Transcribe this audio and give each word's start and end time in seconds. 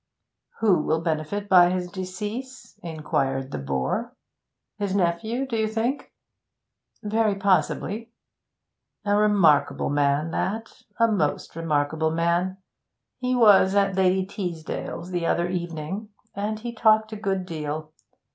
'Who 0.61 0.81
will 0.81 1.01
benefit 1.01 1.47
by 1.47 1.69
his 1.69 1.91
decease?' 1.91 2.73
inquired 2.81 3.51
the 3.51 3.59
bore. 3.59 4.15
'His 4.79 4.95
nephew, 4.95 5.45
do 5.45 5.55
you 5.55 5.67
think?' 5.67 6.11
'Very 7.03 7.35
possibly.' 7.35 8.11
'A 9.05 9.15
remarkable 9.15 9.91
man, 9.91 10.31
that 10.31 10.71
a 10.99 11.07
most 11.07 11.55
remarkable 11.55 12.09
man. 12.09 12.57
He 13.19 13.35
was 13.35 13.75
at 13.75 13.95
Lady 13.95 14.25
Teasdale's 14.25 15.11
the 15.11 15.27
other 15.27 15.47
evening, 15.47 16.09
and 16.33 16.59
he 16.59 16.73
talked 16.73 17.13
a 17.13 17.15
good 17.15 17.45
deal. 17.45 17.93